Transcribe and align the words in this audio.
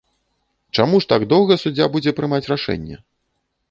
Чаму 0.77 0.95
ж 1.05 1.11
так 1.13 1.21
доўга 1.35 1.59
суддзя 1.67 1.91
будзе 1.97 2.17
прымаць 2.23 2.45
рашэнне? 2.57 2.95